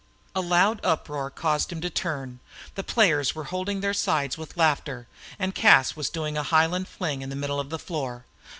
A 0.33 0.41
loud 0.41 0.79
uproar 0.83 1.29
caused 1.29 1.71
him 1.71 1.79
to 1.81 1.89
turn. 1.91 2.39
The 2.73 2.81
players 2.83 3.35
were 3.35 3.43
holding 3.53 3.81
their 3.81 3.93
sides 3.93 4.35
with 4.35 4.57
laughter, 4.57 5.05
and 5.37 5.53
Cas 5.53 5.95
was 5.95 6.09
doing 6.09 6.39
a 6.39 6.41
Highland 6.41 6.87
fling 6.87 7.21
in 7.21 7.29
the 7.29 7.35
middle 7.35 7.59
of 7.59 7.69
the 7.69 7.77
floor. 7.77 8.25